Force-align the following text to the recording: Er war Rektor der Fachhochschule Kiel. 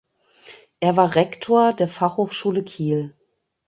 Er 0.79 0.97
war 0.97 1.13
Rektor 1.13 1.73
der 1.73 1.87
Fachhochschule 1.87 2.63
Kiel. 2.63 3.13